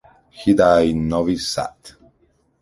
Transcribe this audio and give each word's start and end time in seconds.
He 0.31 0.55
died 0.55 0.87
in 0.89 1.07
Novi 1.07 1.37
Sad. 1.37 1.75